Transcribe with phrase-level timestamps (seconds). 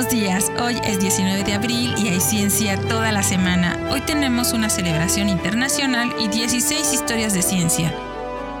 [0.00, 3.78] Buenos días, hoy es 19 de abril y hay ciencia toda la semana.
[3.90, 7.94] Hoy tenemos una celebración internacional y 16 historias de ciencia.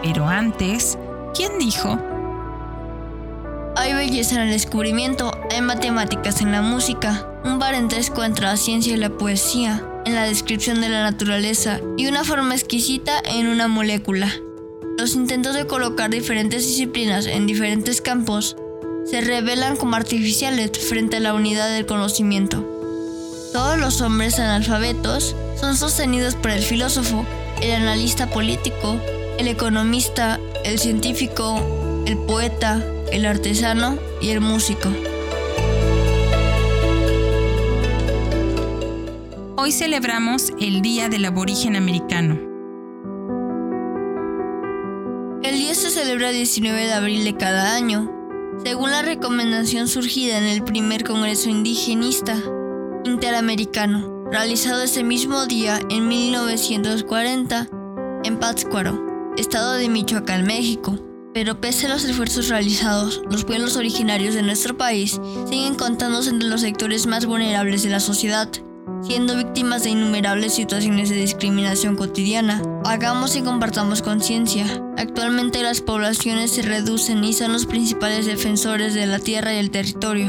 [0.02, 0.98] Pero antes,
[1.34, 1.98] ¿quién dijo?
[3.74, 8.92] Hay belleza en el descubrimiento, hay matemáticas en la música, un parentesco entre la ciencia
[8.92, 13.66] y la poesía, en la descripción de la naturaleza y una forma exquisita en una
[13.66, 14.30] molécula.
[14.98, 18.56] Los intentos de colocar diferentes disciplinas en diferentes campos
[19.04, 22.64] se revelan como artificiales frente a la unidad del conocimiento.
[23.52, 27.24] Todos los hombres analfabetos son sostenidos por el filósofo,
[27.60, 29.00] el analista político,
[29.38, 34.88] el economista, el científico, el poeta, el artesano y el músico.
[39.56, 42.38] Hoy celebramos el Día del Aborigen Americano.
[45.42, 48.19] El día se celebra el 19 de abril de cada año,
[48.64, 52.36] según la recomendación surgida en el primer Congreso Indigenista
[53.04, 57.68] Interamericano, realizado ese mismo día en 1940
[58.24, 60.98] en Pátzcuaro, estado de Michoacán, México.
[61.32, 66.48] Pero pese a los esfuerzos realizados, los pueblos originarios de nuestro país siguen contándose entre
[66.48, 68.50] los sectores más vulnerables de la sociedad,
[69.10, 72.62] siendo víctimas de innumerables situaciones de discriminación cotidiana.
[72.84, 74.64] Hagamos y compartamos conciencia.
[74.96, 79.72] Actualmente las poblaciones se reducen y son los principales defensores de la tierra y el
[79.72, 80.28] territorio.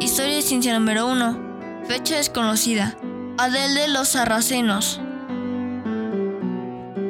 [0.00, 1.84] Historia de ciencia número 1.
[1.86, 2.98] Fecha desconocida.
[3.36, 5.00] Adel de los Sarracenos.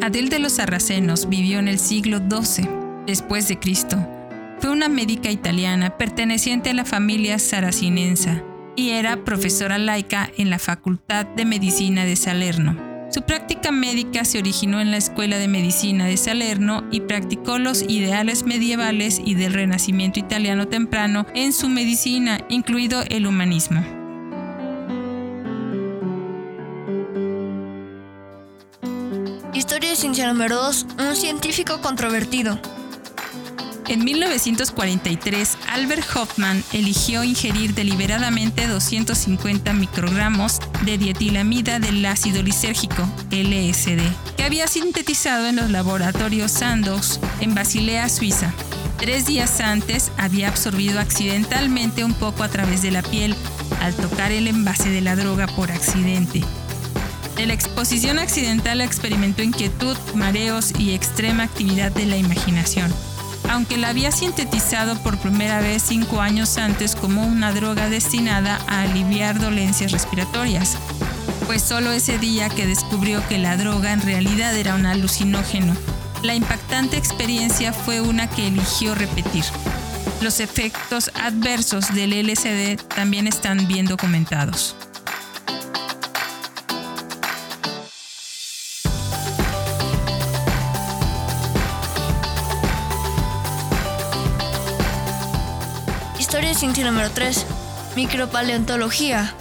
[0.09, 2.67] Adel de los Sarracenos vivió en el siglo XII
[3.07, 3.99] después de Cristo.
[4.59, 8.43] Fue una médica italiana perteneciente a la familia saracinensa
[8.75, 12.75] y era profesora laica en la Facultad de Medicina de Salerno.
[13.11, 17.83] Su práctica médica se originó en la Escuela de Medicina de Salerno y practicó los
[17.83, 23.98] ideales medievales y del Renacimiento italiano temprano en su medicina, incluido el humanismo.
[29.99, 30.87] Ciencia número 2.
[31.09, 32.57] Un científico controvertido.
[33.89, 43.99] En 1943, Albert Hoffman eligió ingerir deliberadamente 250 microgramos de dietilamida del ácido lisérgico, LSD,
[44.37, 48.55] que había sintetizado en los laboratorios Sandoz en Basilea, Suiza.
[48.99, 53.35] Tres días antes había absorbido accidentalmente un poco a través de la piel
[53.83, 56.45] al tocar el envase de la droga por accidente.
[57.39, 62.93] De la exposición accidental experimentó inquietud, mareos y extrema actividad de la imaginación
[63.49, 68.83] aunque la había sintetizado por primera vez cinco años antes como una droga destinada a
[68.83, 70.77] aliviar dolencias respiratorias.
[71.47, 75.75] Pues solo ese día que descubrió que la droga en realidad era un alucinógeno.
[76.23, 79.45] La impactante experiencia fue una que eligió repetir.
[80.21, 84.77] Los efectos adversos del LSD también están bien documentados.
[96.55, 97.47] Ciencia número 3.
[97.95, 99.35] Micropaleontología.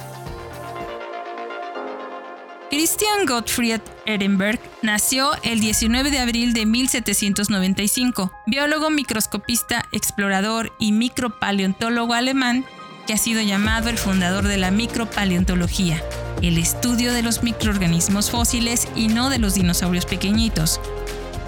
[2.70, 12.12] Christian Gottfried Ehrenberg nació el 19 de abril de 1795, biólogo, microscopista, explorador y micropaleontólogo
[12.12, 12.66] alemán
[13.06, 16.02] que ha sido llamado el fundador de la micropaleontología,
[16.42, 20.78] el estudio de los microorganismos fósiles y no de los dinosaurios pequeñitos,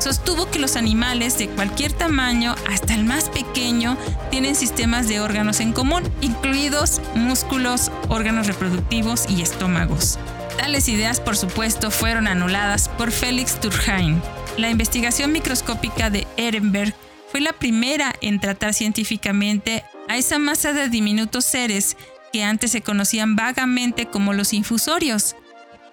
[0.01, 3.97] sostuvo que los animales de cualquier tamaño, hasta el más pequeño,
[4.31, 10.19] tienen sistemas de órganos en común, incluidos músculos, órganos reproductivos y estómagos.
[10.57, 14.21] Tales ideas, por supuesto, fueron anuladas por Félix Turkheim.
[14.57, 16.95] La investigación microscópica de Ehrenberg
[17.31, 21.97] fue la primera en tratar científicamente a esa masa de diminutos seres
[22.33, 25.37] que antes se conocían vagamente como los infusorios,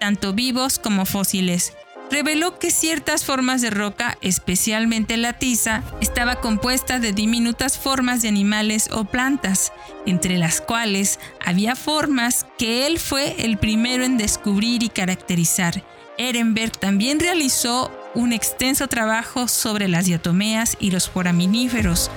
[0.00, 1.72] tanto vivos como fósiles,
[2.10, 8.28] reveló que ciertas formas de roca, especialmente la tiza, estaba compuesta de diminutas formas de
[8.28, 9.72] animales o plantas,
[10.06, 15.84] entre las cuales había formas que él fue el primero en descubrir y caracterizar.
[16.16, 22.10] Ehrenberg también realizó un extenso trabajo sobre las diatomeas y los foraminíferos.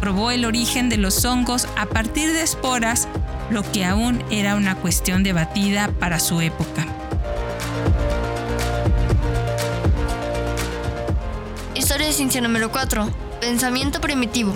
[0.00, 3.08] Probó el origen de los hongos a partir de esporas,
[3.50, 6.86] lo que aún era una cuestión debatida para su época.
[11.88, 13.10] Historia de ciencia número 4.
[13.40, 14.54] Pensamiento primitivo.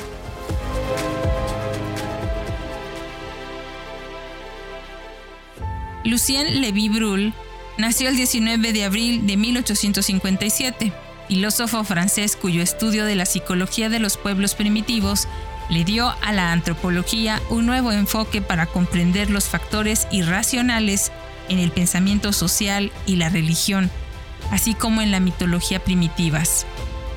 [6.04, 7.32] Lucien Levy Bruhl
[7.78, 10.92] nació el 19 de abril de 1857,
[11.28, 15.26] filósofo francés cuyo estudio de la psicología de los pueblos primitivos
[15.70, 21.10] le dio a la antropología un nuevo enfoque para comprender los factores irracionales
[21.48, 23.90] en el pensamiento social y la religión,
[24.50, 26.66] así como en la mitología primitivas.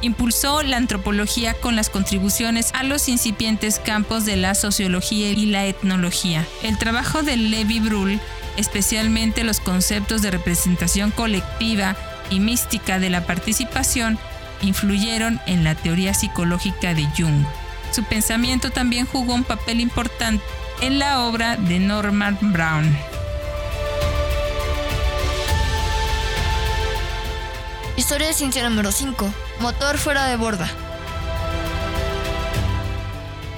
[0.02, 5.66] Impulsó la antropología con las contribuciones a los incipientes campos de la sociología y la
[5.66, 6.46] etnología.
[6.64, 8.20] El trabajo de Levi Bruhl,
[8.58, 11.96] especialmente los conceptos de representación colectiva
[12.30, 14.20] y mística de la participación,
[14.62, 17.46] influyeron en la teoría psicológica de Jung.
[17.92, 20.44] Su pensamiento también jugó un papel importante
[20.82, 23.15] en la obra de Norman Brown.
[27.98, 29.34] Historia de ciencia número 5.
[29.62, 30.70] Motor fuera de borda.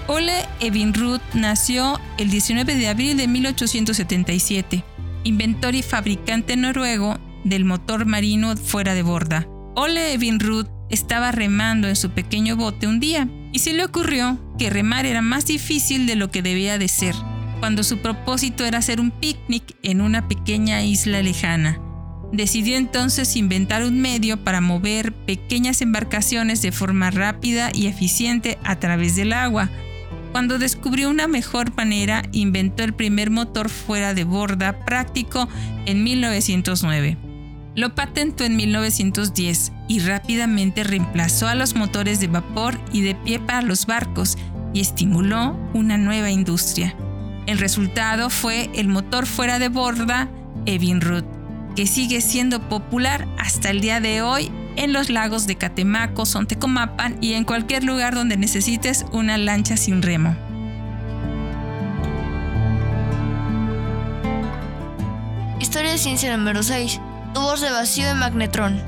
[0.06, 4.84] Ole Evinruth nació el 19 de abril de 1877,
[5.24, 9.48] inventor y fabricante noruego del motor marino fuera de borda.
[9.76, 14.70] Ole Evinruth estaba remando en su pequeño bote un día y se le ocurrió que
[14.70, 17.16] remar era más difícil de lo que debía de ser,
[17.60, 21.82] cuando su propósito era hacer un picnic en una pequeña isla lejana.
[22.32, 28.78] Decidió entonces inventar un medio para mover pequeñas embarcaciones de forma rápida y eficiente a
[28.80, 29.70] través del agua.
[30.34, 35.48] Cuando descubrió una mejor manera, inventó el primer motor fuera de borda práctico
[35.86, 37.18] en 1909.
[37.76, 43.40] Lo patentó en 1910 y rápidamente reemplazó a los motores de vapor y de pie
[43.40, 44.38] para los barcos
[44.74, 46.94] y estimuló una nueva industria.
[47.46, 50.28] El resultado fue el motor fuera de borda
[50.66, 51.37] Evinrude
[51.78, 57.20] que sigue siendo popular hasta el día de hoy en los lagos de Catemaco, Sontecomapan
[57.22, 60.36] y en cualquier lugar donde necesites una lancha sin remo.
[65.60, 67.00] Historia de ciencia número 6.
[67.36, 68.82] Tubos de vacío de magnetrón.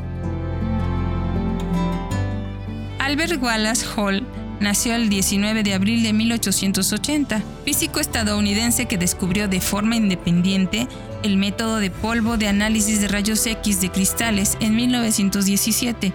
[2.98, 4.26] Albert Wallace Hall
[4.60, 10.88] nació el 19 de abril de 1880, físico estadounidense que descubrió de forma independiente
[11.24, 16.14] el método de polvo de análisis de rayos X de cristales en 1917,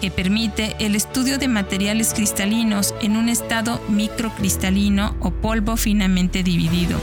[0.00, 6.98] que permite el estudio de materiales cristalinos en un estado microcristalino o polvo finamente dividido.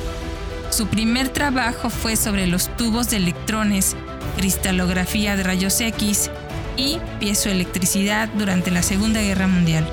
[0.69, 3.95] Su primer trabajo fue sobre los tubos de electrones,
[4.35, 6.29] cristalografía de rayos X
[6.75, 9.87] y piezoelectricidad durante la Segunda Guerra Mundial.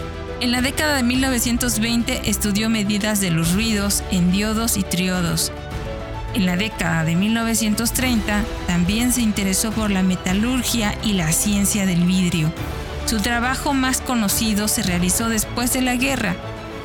[0.45, 5.51] En la década de 1920 estudió medidas de los ruidos en diodos y triodos.
[6.35, 12.03] En la década de 1930 también se interesó por la metalurgia y la ciencia del
[12.03, 12.53] vidrio.
[13.07, 16.37] Su trabajo más conocido se realizó después de la guerra,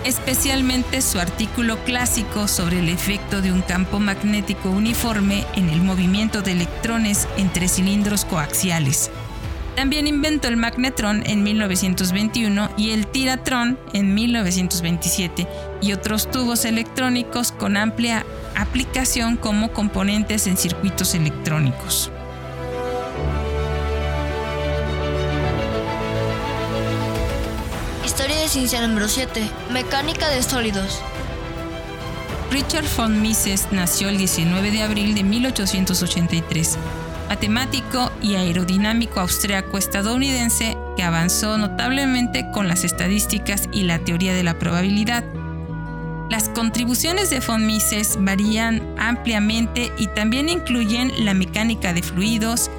[0.05, 6.41] especialmente su artículo clásico sobre el efecto de un campo magnético uniforme en el movimiento
[6.41, 9.11] de electrones entre cilindros coaxiales.
[9.79, 15.47] También inventó el magnetrón en 1921 y el tiratrón en 1927
[15.81, 18.25] y otros tubos electrónicos con amplia
[18.57, 22.11] aplicación como componentes en circuitos electrónicos.
[28.03, 29.49] Historia de ciencia número 7.
[29.71, 30.99] Mecánica de sólidos.
[32.51, 36.77] Richard von Mises nació el 19 de abril de 1883
[37.29, 44.43] matemático y aerodinámico austriaco estadounidense que avanzó notablemente con las estadísticas y la teoría de
[44.43, 45.23] la probabilidad.
[46.31, 52.71] Las contribuciones de von Mises varían ampliamente y también incluyen la mecánica de fluidos,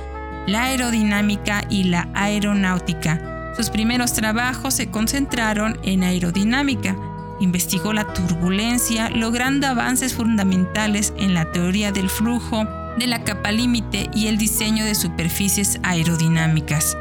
[0.46, 3.54] la aerodinámica y la aeronáutica.
[3.56, 6.96] Sus primeros trabajos se concentraron en aerodinámica.
[7.40, 12.66] Investigó la turbulencia, logrando avances fundamentales en la teoría del flujo,
[13.00, 16.96] de la capa límite y el diseño de superficies aerodinámicas.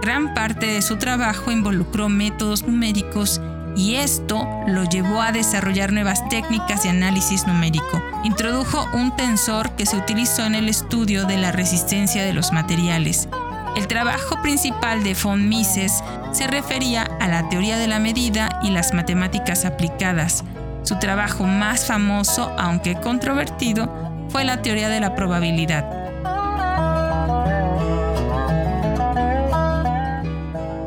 [0.00, 3.40] Gran parte de su trabajo involucró métodos numéricos
[3.76, 8.02] y esto lo llevó a desarrollar nuevas técnicas de análisis numérico.
[8.24, 13.28] Introdujo un tensor que se utilizó en el estudio de la resistencia de los materiales.
[13.76, 16.02] El trabajo principal de von Mises
[16.32, 20.44] se refería a la teoría de la medida y las matemáticas aplicadas.
[20.82, 25.84] Su trabajo más famoso, aunque controvertido, fue la teoría de la probabilidad.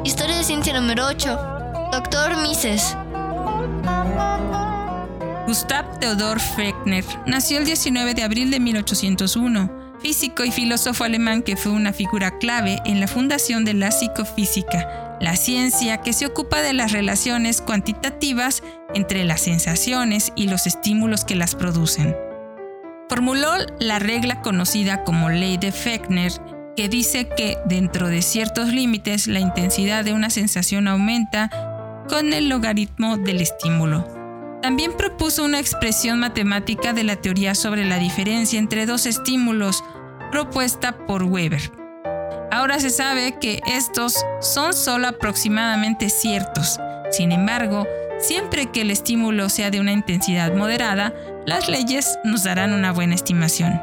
[0.03, 1.39] Historia de ciencia número 8.
[1.91, 2.97] Doctor Mises.
[5.45, 11.57] Gustav Theodor Fechner nació el 19 de abril de 1801, físico y filósofo alemán que
[11.57, 16.61] fue una figura clave en la fundación de la psicofísica, la ciencia que se ocupa
[16.61, 22.15] de las relaciones cuantitativas entre las sensaciones y los estímulos que las producen.
[23.13, 26.31] Formuló la regla conocida como ley de Fechner,
[26.75, 31.51] que dice que dentro de ciertos límites la intensidad de una sensación aumenta
[32.09, 34.03] con el logaritmo del estímulo.
[34.63, 39.83] También propuso una expresión matemática de la teoría sobre la diferencia entre dos estímulos
[40.31, 41.71] propuesta por Weber.
[42.51, 46.79] Ahora se sabe que estos son solo aproximadamente ciertos.
[47.11, 47.85] Sin embargo,
[48.19, 51.13] siempre que el estímulo sea de una intensidad moderada,
[51.45, 53.81] las leyes nos darán una buena estimación.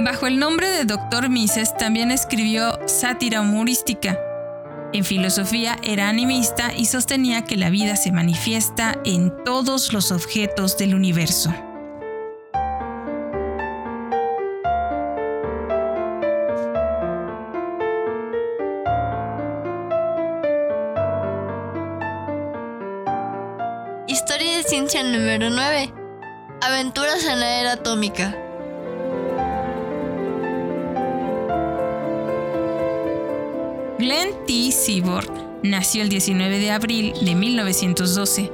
[0.00, 1.30] Bajo el nombre de Dr.
[1.30, 4.18] Mises también escribió sátira humorística.
[4.92, 10.76] En filosofía era animista y sostenía que la vida se manifiesta en todos los objetos
[10.78, 11.52] del universo.
[25.02, 25.92] Número 9.
[26.62, 28.34] Aventuras en la era atómica.
[33.98, 34.72] Glenn T.
[34.72, 35.30] Seaborg
[35.62, 38.50] nació el 19 de abril de 1912,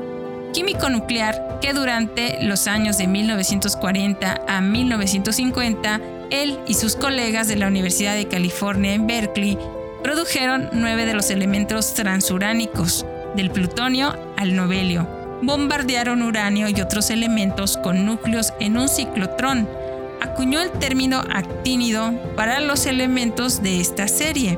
[0.53, 7.55] químico nuclear que durante los años de 1940 a 1950 él y sus colegas de
[7.55, 9.57] la Universidad de California en Berkeley
[10.03, 13.07] produjeron nueve de los elementos transuránicos,
[13.37, 15.22] del plutonio al novelio.
[15.43, 19.69] Bombardearon uranio y otros elementos con núcleos en un ciclotrón.
[20.21, 24.57] Acuñó el término actínido para los elementos de esta serie.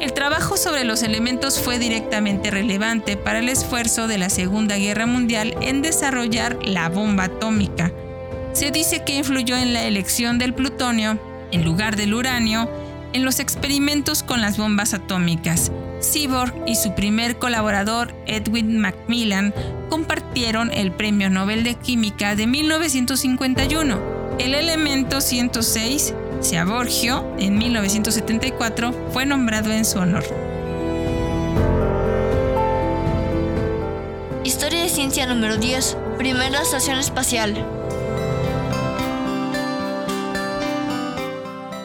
[0.00, 5.04] El trabajo sobre los elementos fue directamente relevante para el esfuerzo de la Segunda Guerra
[5.04, 7.92] Mundial en desarrollar la bomba atómica.
[8.54, 11.18] Se dice que influyó en la elección del plutonio,
[11.52, 12.70] en lugar del uranio,
[13.14, 15.72] en los experimentos con las bombas atómicas.
[16.00, 19.54] Seaborg y su primer colaborador, Edwin Macmillan,
[19.88, 24.36] compartieron el Premio Nobel de Química de 1951.
[24.38, 26.12] El elemento 106
[26.66, 30.24] Borgio, en 1974, fue nombrado en su honor.
[34.44, 35.96] Historia de ciencia número 10.
[36.18, 37.83] Primera estación espacial.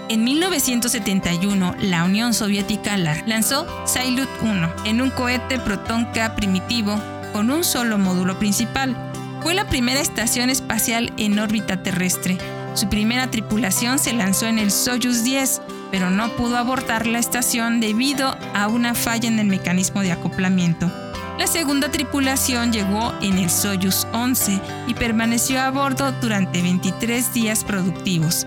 [0.09, 6.99] En 1971, la Unión Soviética lanzó Salyut 1 en un cohete Proton-K primitivo
[7.31, 8.97] con un solo módulo principal.
[9.41, 12.37] Fue la primera estación espacial en órbita terrestre
[12.79, 15.61] su primera tripulación se lanzó en el Soyuz 10,
[15.91, 20.89] pero no pudo abordar la estación debido a una falla en el mecanismo de acoplamiento.
[21.37, 27.63] La segunda tripulación llegó en el Soyuz 11 y permaneció a bordo durante 23 días
[27.63, 28.45] productivos.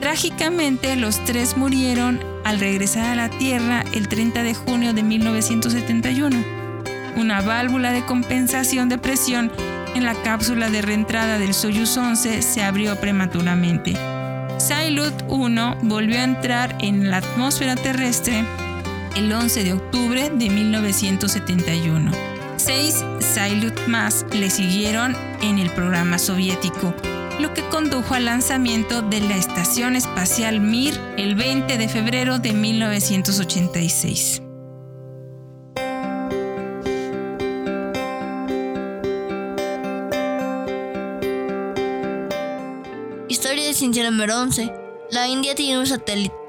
[0.00, 6.44] Trágicamente, los tres murieron al regresar a la Tierra el 30 de junio de 1971.
[7.16, 9.50] Una válvula de compensación de presión
[9.94, 13.94] en la cápsula de reentrada del Soyuz 11 se abrió prematuramente.
[14.58, 18.44] Salyut 1 volvió a entrar en la atmósfera terrestre
[19.16, 22.12] el 11 de octubre de 1971.
[22.56, 26.94] Seis Salyut más le siguieron en el programa soviético,
[27.38, 32.52] lo que condujo al lanzamiento de la Estación Espacial Mir el 20 de febrero de
[32.52, 34.42] 1986.
[43.78, 44.72] ciencia número 11.
[45.12, 46.47] La India tiene un satélite.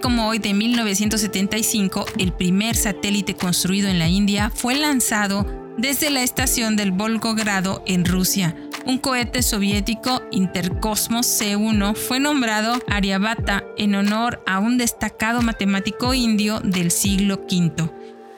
[0.00, 5.46] Como hoy de 1975, el primer satélite construido en la India fue lanzado
[5.78, 8.56] desde la estación del Volgogrado en Rusia.
[8.86, 16.60] Un cohete soviético Intercosmos C-1 fue nombrado Aryabhata en honor a un destacado matemático indio
[16.60, 17.90] del siglo V.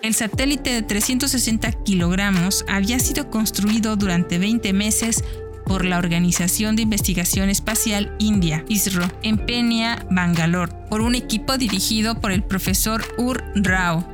[0.02, 5.24] El satélite de 360 kilogramos había sido construido durante 20 meses
[5.68, 12.20] por la Organización de Investigación Espacial India, ISRO, en Penia, Bangalore, por un equipo dirigido
[12.20, 14.04] por el profesor Ur Rao.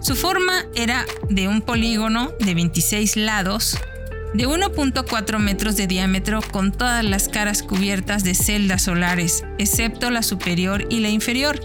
[0.00, 3.76] Su forma era de un polígono de 26 lados,
[4.34, 10.22] de 1.4 metros de diámetro con todas las caras cubiertas de celdas solares, excepto la
[10.22, 11.58] superior y la inferior,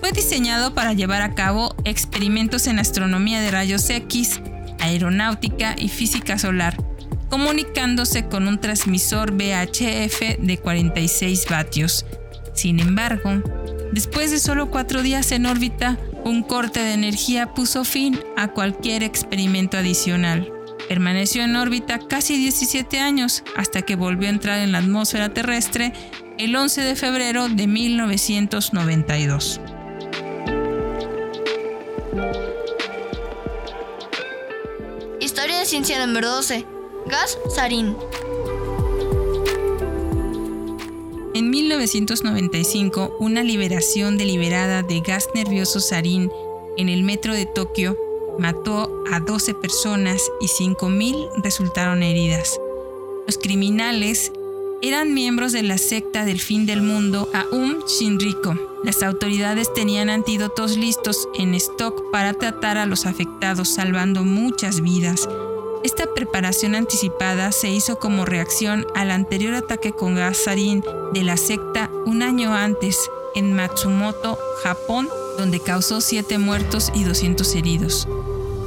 [0.00, 4.40] fue diseñado para llevar a cabo experimentos en astronomía de rayos X,
[4.78, 6.76] aeronáutica y física solar,
[7.30, 12.04] comunicándose con un transmisor VHF de 46 vatios.
[12.52, 13.42] Sin embargo,
[13.92, 19.02] después de solo cuatro días en órbita, un corte de energía puso fin a cualquier
[19.02, 20.52] experimento adicional.
[20.88, 25.92] Permaneció en órbita casi 17 años hasta que volvió a entrar en la atmósfera terrestre
[26.36, 29.60] el 11 de febrero de 1992.
[35.20, 36.79] Historia de ciencia número 12.
[37.10, 37.96] Gas sarín.
[41.34, 46.30] En 1995, una liberación deliberada de gas nervioso sarín
[46.76, 47.98] en el metro de Tokio
[48.38, 52.60] mató a 12 personas y 5.000 resultaron heridas.
[53.26, 54.30] Los criminales
[54.80, 58.54] eran miembros de la secta del fin del mundo Aum Shinriko.
[58.84, 65.28] Las autoridades tenían antídotos listos en stock para tratar a los afectados, salvando muchas vidas.
[65.82, 70.84] Esta preparación anticipada se hizo como reacción al anterior ataque con gas sarin
[71.14, 75.08] de la secta un año antes en Matsumoto, Japón,
[75.38, 78.06] donde causó 7 muertos y 200 heridos.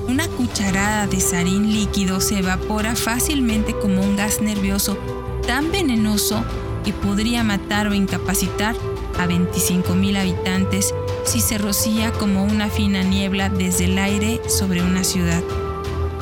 [0.07, 4.97] Una cucharada de sarín líquido se evapora fácilmente como un gas nervioso
[5.45, 6.43] tan venenoso
[6.83, 8.75] que podría matar o incapacitar
[9.19, 15.03] a 25.000 habitantes si se rocía como una fina niebla desde el aire sobre una
[15.03, 15.43] ciudad.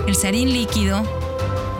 [0.07, 1.03] El sarín líquido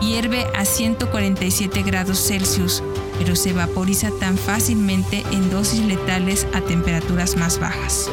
[0.00, 2.82] hierve a 147 grados Celsius,
[3.18, 8.10] pero se vaporiza tan fácilmente en dosis letales a temperaturas más bajas.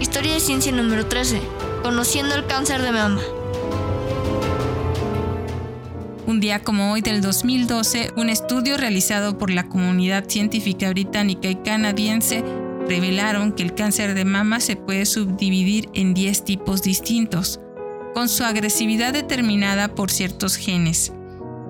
[0.00, 1.40] Historia de ciencia número 13.
[1.82, 3.20] Conociendo el cáncer de mama.
[6.26, 11.56] Un día como hoy del 2012, un estudio realizado por la comunidad científica británica y
[11.56, 12.44] canadiense
[12.90, 17.60] revelaron que el cáncer de mama se puede subdividir en 10 tipos distintos,
[18.14, 21.12] con su agresividad determinada por ciertos genes.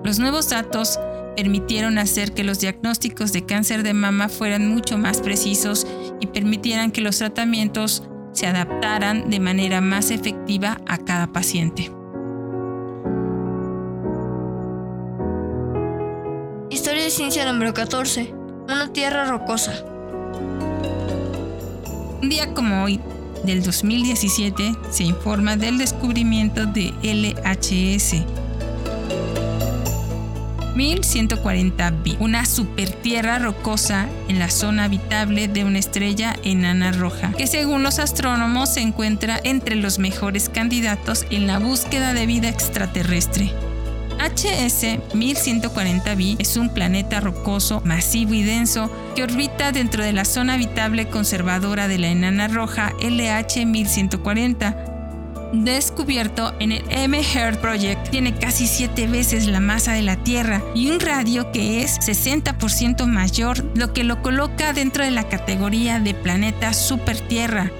[0.03, 0.99] Los nuevos datos
[1.35, 5.85] permitieron hacer que los diagnósticos de cáncer de mama fueran mucho más precisos
[6.19, 8.01] y permitieran que los tratamientos
[8.31, 11.91] se adaptaran de manera más efectiva a cada paciente.
[16.71, 18.33] Historia de ciencia número 14.
[18.67, 19.85] Una tierra rocosa.
[22.21, 22.99] Un día como hoy,
[23.45, 28.23] del 2017, se informa del descubrimiento de LHS
[30.75, 37.81] 1140b, una supertierra rocosa en la zona habitable de una estrella enana roja, que según
[37.81, 43.51] los astrónomos se encuentra entre los mejores candidatos en la búsqueda de vida extraterrestre.
[44.19, 50.53] HS 1140b es un planeta rocoso, masivo y denso que orbita dentro de la zona
[50.53, 54.91] habitable conservadora de la enana roja LH 1140
[55.53, 60.89] descubierto en el M-Heart Project tiene casi 7 veces la masa de la Tierra y
[60.89, 66.13] un radio que es 60% mayor, lo que lo coloca dentro de la categoría de
[66.13, 67.71] planeta super Tierra.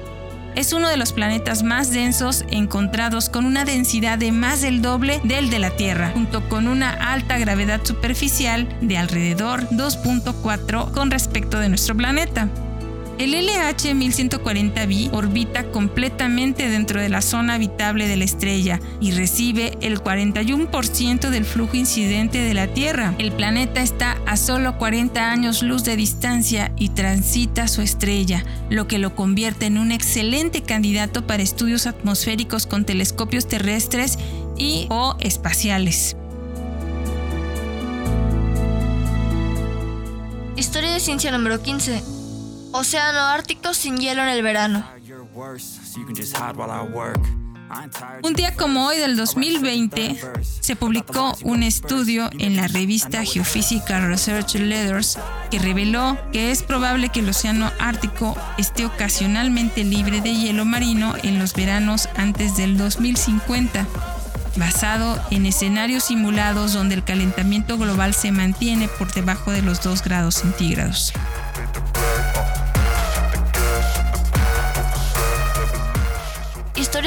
[0.56, 5.22] Es uno de los planetas más densos encontrados con una densidad de más del doble
[5.24, 11.60] del de la Tierra, junto con una alta gravedad superficial de alrededor 2.4 con respecto
[11.60, 12.50] de nuestro planeta.
[13.18, 19.78] El LH 1140b orbita completamente dentro de la zona habitable de la estrella y recibe
[19.82, 23.14] el 41% del flujo incidente de la Tierra.
[23.20, 28.88] El planeta está a solo 40 años luz de distancia y transita su estrella, lo
[28.88, 34.18] que lo convierte en un excelente candidato para estudios atmosféricos con telescopios terrestres
[34.58, 36.16] y o espaciales.
[40.56, 42.21] Historia de ciencia número 15.
[42.74, 44.86] Océano Ártico sin hielo en el verano.
[48.24, 50.20] Un día como hoy del 2020
[50.60, 55.18] se publicó un estudio en la revista Geophysical Research Letters
[55.50, 61.14] que reveló que es probable que el océano Ártico esté ocasionalmente libre de hielo marino
[61.24, 63.86] en los veranos antes del 2050,
[64.58, 70.04] basado en escenarios simulados donde el calentamiento global se mantiene por debajo de los 2
[70.04, 71.14] grados centígrados.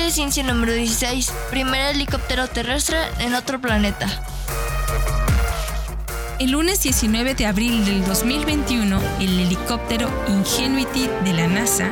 [0.04, 1.32] De ciencia número 16.
[1.48, 4.06] Primer helicóptero terrestre en otro planeta.
[6.38, 11.90] El lunes 19 de abril del 2021, el helicóptero Ingenuity de la NASA,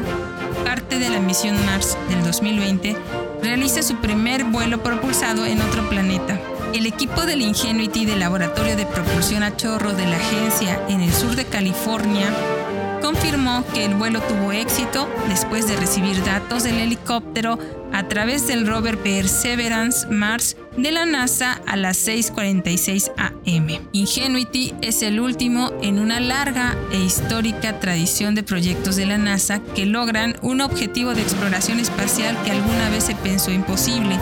[0.62, 2.98] parte de la misión Mars del 2020,
[3.42, 6.38] realiza su primer vuelo propulsado en otro planeta.
[6.75, 11.12] El equipo del Ingenuity del Laboratorio de Propulsión a Chorro de la agencia en el
[11.14, 12.29] sur de California
[13.01, 17.59] confirmó que el vuelo tuvo éxito después de recibir datos del helicóptero
[17.92, 23.33] a través del rover Perseverance Mars de la NASA a las 6:46 am.
[23.92, 29.61] Ingenuity es el último en una larga e histórica tradición de proyectos de la NASA
[29.74, 34.18] que logran un objetivo de exploración espacial que alguna vez se pensó imposible,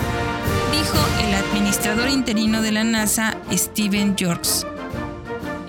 [0.72, 4.79] dijo el administrador interino de la NASA, Steven George.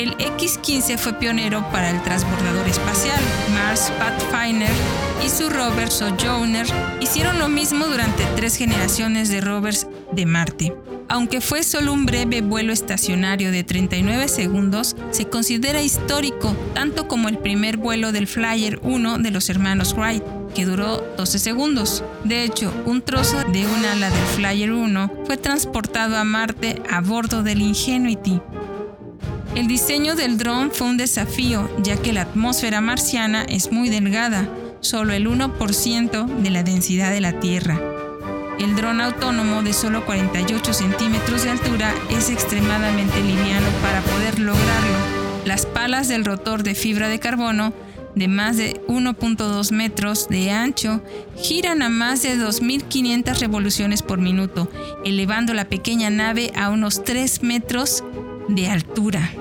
[0.02, 3.22] El X-15 fue pionero para el transbordador espacial.
[3.54, 4.72] Mars Pathfinder
[5.24, 6.66] y su rover Sojourner
[7.00, 10.74] hicieron lo mismo durante tres generaciones de rovers de Marte.
[11.08, 17.30] Aunque fue solo un breve vuelo estacionario de 39 segundos, se considera histórico tanto como
[17.30, 20.24] el primer vuelo del Flyer 1 de los hermanos Wright,
[20.56, 22.04] que duró 12 segundos.
[22.24, 27.02] De hecho, un trozo de un ala del Flyer 1 fue transportado a Marte a
[27.02, 28.42] bordo del Ingenuity.
[29.56, 34.50] El diseño del dron fue un desafío, ya que la atmósfera marciana es muy delgada,
[34.80, 37.78] solo el 1% de la densidad de la Tierra.
[38.60, 45.22] El dron autónomo de solo 48 centímetros de altura es extremadamente liviano para poder lograrlo.
[45.46, 47.74] Las palas del rotor de fibra de carbono
[48.16, 51.02] de más de 1.2 metros de ancho
[51.36, 54.70] giran a más de 2.500 revoluciones por minuto,
[55.04, 58.04] elevando la pequeña nave a unos 3 metros
[58.48, 59.32] de altura.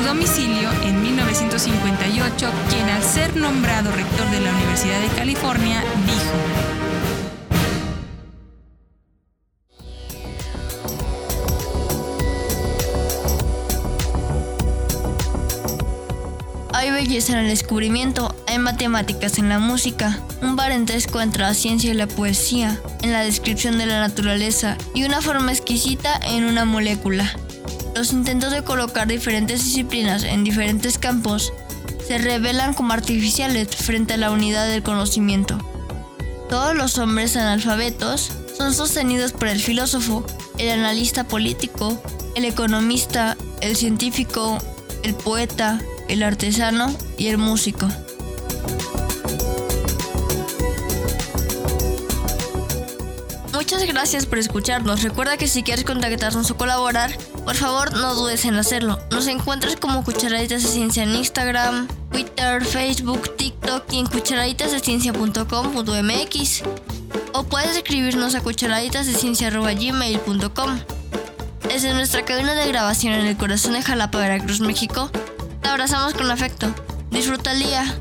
[0.00, 6.30] Su domicilio en 1958 quien al ser nombrado rector de la Universidad de California dijo,
[16.72, 21.90] Hay belleza en el descubrimiento, hay matemáticas en la música, un parentesco entre la ciencia
[21.90, 26.64] y la poesía, en la descripción de la naturaleza y una forma exquisita en una
[26.64, 27.30] molécula.
[27.94, 31.52] Los intentos de colocar diferentes disciplinas en diferentes campos
[32.06, 35.58] se revelan como artificiales frente a la unidad del conocimiento.
[36.48, 40.24] Todos los hombres analfabetos son sostenidos por el filósofo,
[40.58, 42.02] el analista político,
[42.34, 44.58] el economista, el científico,
[45.02, 47.88] el poeta, el artesano y el músico.
[53.52, 55.02] Muchas gracias por escucharnos.
[55.02, 57.12] Recuerda que si quieres contactarnos o colaborar,
[57.44, 58.98] por favor no dudes en hacerlo.
[59.10, 66.62] Nos encuentras como Cucharaditas de Ciencia en Instagram, Twitter, Facebook, TikTok y en cucharaditasdeciencia.com.mx
[67.32, 70.80] o puedes escribirnos a cucharaditasdeciencia.gmail.com
[71.68, 75.10] Desde nuestra cabina de grabación en el corazón de Jalapa, Veracruz, México,
[75.62, 76.68] te abrazamos con afecto.
[77.10, 78.00] Disfruta el día.